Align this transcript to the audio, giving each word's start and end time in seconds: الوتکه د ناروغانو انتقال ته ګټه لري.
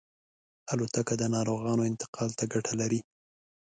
الوتکه 0.73 1.13
د 1.17 1.23
ناروغانو 1.35 1.87
انتقال 1.91 2.29
ته 2.37 2.43
ګټه 2.53 2.73
لري. 2.81 2.99